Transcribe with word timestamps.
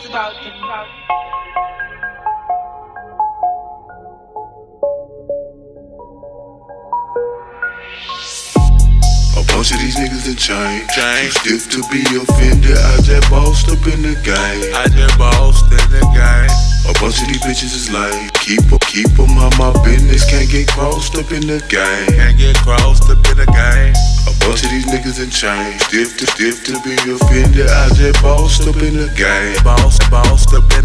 is 0.00 0.06
about 0.06 0.34
A 9.36 9.42
bunch 9.52 9.72
of 9.72 9.80
these 9.80 9.96
niggas 9.96 10.24
that 10.24 10.38
change. 10.38 10.88
Change. 10.94 11.32
Stiff 11.32 11.70
to 11.70 11.82
be 11.90 12.02
offended. 12.16 12.76
I 12.76 13.00
just 13.02 13.30
bossed 13.30 13.68
up 13.68 13.86
in 13.92 14.02
the 14.02 14.14
game. 14.24 14.74
I 14.74 14.88
just 14.88 15.18
bossed. 15.18 15.49
A 17.10 17.12
bunch 17.12 17.22
of 17.22 17.28
these 17.28 17.42
bitches 17.42 17.74
is 17.74 17.90
lame. 17.90 18.30
Keep 18.34 18.70
'em, 18.70 18.78
keep 18.86 19.18
on 19.18 19.34
my 19.58 19.72
business. 19.82 20.24
Can't 20.30 20.48
get 20.48 20.68
crossed 20.68 21.16
up 21.18 21.32
in 21.32 21.44
the 21.44 21.58
game. 21.66 22.06
Can't 22.14 22.38
get 22.38 22.56
crossed 22.58 23.10
up 23.10 23.18
in 23.26 23.36
the 23.36 23.46
game. 23.46 23.94
A 24.30 24.32
bunch 24.38 24.62
of 24.62 24.70
these 24.70 24.86
niggas 24.86 25.18
in 25.18 25.28
chain. 25.28 25.74
Stiff 25.90 26.16
to 26.18 26.26
stiff 26.30 26.62
to 26.70 26.78
be 26.86 26.94
offended. 27.10 27.66
I 27.66 27.88
just 27.98 28.22
bossed 28.22 28.62
up 28.62 28.76
in 28.76 28.94
the 28.94 29.10
game. 29.18 29.58
Boss, 29.64 29.98
bossed 30.08 30.54
up 30.54 30.72
in 30.78 30.79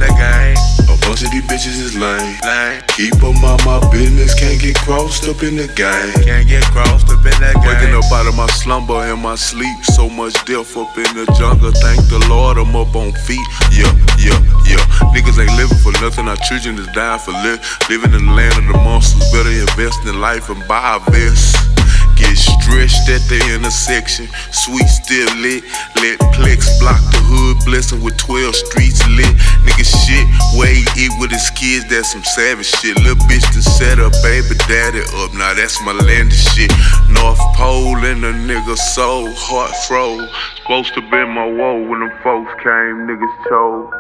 Keep 2.96 3.24
on 3.24 3.36
my 3.42 3.80
business. 3.92 4.34
Can't 4.34 4.60
get 4.62 4.76
crossed 4.76 5.28
up 5.28 5.44
in 5.44 5.56
the 5.56 5.68
game. 5.76 6.14
Can't 6.24 6.48
get 6.48 6.64
crossed 6.72 7.10
up 7.10 7.24
in 7.26 7.36
that 7.42 7.56
game. 7.60 7.68
Waking 7.68 7.96
up 7.96 8.12
out 8.12 8.28
of 8.28 8.36
my 8.36 8.48
slumber 8.48 8.96
and 8.96 9.22
my 9.22 9.36
sleep. 9.36 9.84
So 9.84 10.10
much 10.10 10.34
death 10.46 10.76
up 10.78 10.96
in 10.98 11.10
the 11.16 11.26
jungle. 11.38 11.72
Thank 11.72 12.08
the 12.08 12.20
Lord 12.30 12.58
I'm 12.58 12.76
up 12.76 12.96
on 12.96 13.12
feet. 13.28 13.48
Yeah, 13.72 13.92
yeah, 14.20 14.40
yeah. 14.68 14.84
Niggas 15.14 15.40
ain't 15.40 15.56
living 15.58 15.80
for 15.80 15.92
nothing. 16.04 16.28
Our 16.28 16.40
children 16.48 16.80
is 16.80 16.88
dying 16.94 17.20
for 17.20 17.32
live. 17.32 17.60
Living 17.90 18.14
in 18.14 18.26
the 18.28 18.34
land 18.34 18.58
of 18.58 18.66
the 18.68 18.78
monsters. 18.84 19.24
Better 19.32 19.52
invest 19.52 20.06
in 20.06 20.20
life 20.20 20.50
and 20.50 20.62
buy 20.68 20.98
a 20.98 21.12
vest. 21.12 21.56
Get 22.16 22.38
stretched 22.38 23.10
at 23.12 23.22
the 23.28 23.40
intersection. 23.54 24.28
Sweet 24.52 24.88
still 24.88 25.28
lit. 25.36 25.64
Let 26.00 26.20
Plex 26.32 26.80
block 26.80 27.02
the 27.12 27.20
hood. 27.20 27.66
Blessing 27.66 28.02
with 28.02 28.16
12 28.18 28.56
streets 28.56 29.04
lit. 29.12 29.36
Nigga 29.68 29.84
Where 30.66 30.74
he 30.74 30.82
eat 30.98 31.12
with 31.20 31.30
his 31.30 31.52
kids. 31.52 31.86
That's 31.90 32.12
some 32.12 32.24
savage 32.24 32.66
shit. 32.66 32.98
Little 32.98 33.22
bitch 33.30 33.46
to 33.54 33.62
set 33.62 34.00
up 34.00 34.12
baby 34.24 34.58
daddy 34.68 35.02
up. 35.22 35.32
Now 35.36 35.54
that's 35.54 35.80
my 35.86 35.92
land 35.94 36.32
of 36.32 36.38
shit. 36.38 36.72
North 37.08 37.38
Pole 37.54 37.98
and 37.98 38.24
the 38.24 38.34
nigga 38.34 38.76
soul. 38.76 39.30
Heart 39.30 39.76
froze. 39.86 40.28
Supposed 40.58 40.96
to 40.96 41.02
be 41.02 41.22
my 41.24 41.46
woe 41.46 41.86
when 41.86 42.00
them 42.00 42.12
folks 42.24 42.52
came. 42.64 43.06
Niggas 43.06 43.48
chose. 43.48 43.94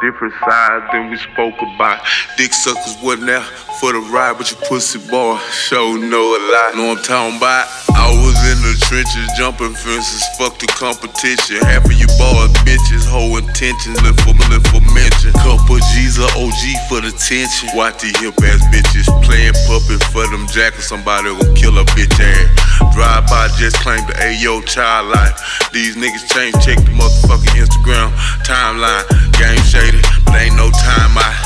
Different 0.00 0.34
sides 0.46 0.86
than 0.92 1.10
we 1.10 1.16
spoke 1.16 1.58
about. 1.74 2.06
Dick 2.36 2.54
suckers 2.54 2.96
wasn't 3.02 3.26
there 3.26 3.42
for 3.80 3.92
the 3.92 3.98
ride, 4.14 4.38
but 4.38 4.48
your 4.48 4.60
pussy 4.68 5.00
boy 5.10 5.38
show 5.50 5.96
no 5.96 6.22
a 6.22 6.40
lot. 6.52 6.76
Know 6.76 6.86
what 6.86 6.98
I'm 6.98 7.04
talking 7.04 7.36
about? 7.38 7.66
I 8.02 8.10
was 8.10 8.34
in 8.50 8.58
the 8.66 8.74
trenches, 8.90 9.30
jumping 9.38 9.78
fences, 9.78 10.26
fuck 10.34 10.58
the 10.58 10.66
competition. 10.74 11.62
Half 11.62 11.86
of 11.86 11.94
you 11.94 12.10
boys 12.18 12.50
bitches, 12.66 13.06
whole 13.06 13.38
intentions, 13.38 13.94
live 14.02 14.18
for 14.26 14.34
live 14.50 14.66
for 14.74 14.82
mention. 14.90 15.30
Couple 15.38 15.78
G's 15.94 16.18
or 16.18 16.26
OG 16.34 16.62
for 16.90 16.98
the 16.98 17.14
tension. 17.14 17.70
Watch 17.78 18.02
these 18.02 18.18
hip 18.18 18.34
ass 18.42 18.58
bitches 18.74 19.06
playing 19.22 19.54
puppet 19.70 20.02
for 20.10 20.26
them 20.34 20.50
jackets. 20.50 20.90
Somebody 20.90 21.30
gon' 21.30 21.54
kill 21.54 21.78
a 21.78 21.86
bitch 21.94 22.10
ass. 22.18 22.50
Drive 22.90 23.22
by 23.30 23.46
just 23.54 23.78
claim 23.86 24.02
the 24.10 24.18
Ayo 24.18 24.66
child 24.66 25.14
life. 25.14 25.38
These 25.70 25.94
niggas 25.94 26.26
change, 26.26 26.58
check 26.58 26.82
the 26.82 26.90
motherfucking 26.98 27.54
Instagram 27.54 28.10
timeline. 28.42 29.06
Game 29.38 29.62
shady, 29.62 30.02
but 30.26 30.42
ain't 30.42 30.58
no 30.58 30.74
time 30.74 31.14
out. 31.22 31.38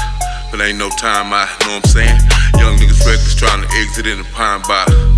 But 0.48 0.64
ain't 0.64 0.80
no 0.80 0.88
time 0.96 1.36
out, 1.36 1.52
know 1.68 1.76
what 1.76 1.84
I'm 1.84 1.92
saying? 1.92 2.20
Young 2.56 2.80
niggas 2.80 3.04
reckless 3.04 3.36
trying 3.36 3.60
to 3.60 3.68
exit 3.84 4.08
in 4.08 4.16
the 4.16 4.28
pine 4.32 4.64
bottle. 4.64 5.15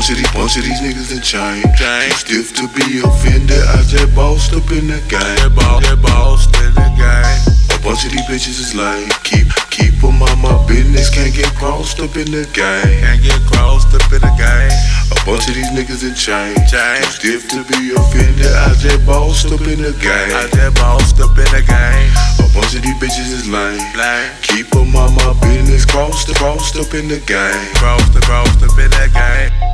Bunch 0.00 0.12
of 0.12 0.16
these, 0.16 0.32
bunch 0.32 0.56
of 0.56 0.64
these 0.64 0.80
niggas 0.80 1.12
in 1.12 1.20
chain. 1.20 1.60
Chain. 1.76 2.08
Stiff 2.16 2.56
to 2.56 2.64
be 2.72 3.04
offended. 3.04 3.60
I 3.68 3.84
just 3.84 4.08
bossed 4.16 4.56
up 4.56 4.64
in 4.72 4.88
the 4.88 4.96
game. 5.12 5.36
Get 5.36 5.52
boss, 5.52 5.84
get 5.84 6.00
bossed 6.00 6.56
in 6.56 6.72
the 6.72 6.88
game. 6.96 7.36
A 7.68 7.76
bunch 7.84 8.08
of 8.08 8.10
these 8.16 8.24
bitches 8.24 8.64
is 8.64 8.72
lame. 8.72 9.12
Keep, 9.28 9.52
keep 9.68 9.92
'em 10.00 10.24
on 10.24 10.40
my 10.40 10.56
business. 10.64 11.12
Can't 11.12 11.36
get 11.36 11.52
crossed 11.52 12.00
up 12.00 12.16
in 12.16 12.32
the 12.32 12.48
game. 12.56 12.96
Can't 13.04 13.20
get 13.20 13.44
crossed 13.52 13.92
up 13.92 14.08
in 14.08 14.24
the 14.24 14.32
game. 14.40 14.72
A 15.12 15.20
bunch 15.28 15.52
of 15.52 15.54
these 15.54 15.68
niggas 15.76 16.00
in 16.00 16.16
chain. 16.16 16.56
Chain. 16.64 17.04
Stiff 17.12 17.52
to 17.52 17.60
be 17.68 17.92
offended. 17.92 18.48
I 18.56 18.72
just 18.80 19.04
bossed 19.04 19.52
up 19.52 19.60
in 19.68 19.84
the 19.84 19.92
game. 20.00 20.32
I 20.32 20.48
just 20.48 20.80
bossed 20.80 21.20
up 21.20 21.36
in 21.36 21.44
the 21.52 21.60
game. 21.60 22.08
A 22.40 22.48
bunch 22.56 22.72
of 22.72 22.80
these 22.80 22.96
bitches 22.96 23.36
is 23.36 23.46
lame. 23.52 23.76
Lane. 23.92 24.32
Keep 24.48 24.72
'em 24.80 24.96
on 24.96 25.12
my 25.12 25.36
business. 25.44 25.84
Crossed, 25.84 26.32
crossed 26.40 26.80
up 26.80 26.88
in 26.94 27.06
the 27.12 27.20
game. 27.20 27.68
Crossed, 27.76 28.16
crossed 28.24 28.64
up 28.64 28.78
in 28.80 28.88
that 28.96 29.12
game. 29.12 29.69